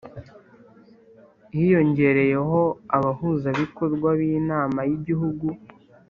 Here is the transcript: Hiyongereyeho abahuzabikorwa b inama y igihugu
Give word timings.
Hiyongereyeho 1.55 2.61
abahuzabikorwa 2.97 4.09
b 4.19 4.19
inama 4.39 4.79
y 4.89 4.91
igihugu 4.97 5.47